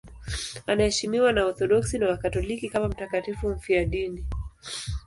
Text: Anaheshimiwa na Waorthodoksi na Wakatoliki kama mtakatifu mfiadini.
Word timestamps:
Anaheshimiwa 0.67 1.31
na 1.33 1.45
Waorthodoksi 1.45 1.97
na 1.99 2.07
Wakatoliki 2.09 2.69
kama 2.69 2.87
mtakatifu 2.87 3.49
mfiadini. 3.49 4.25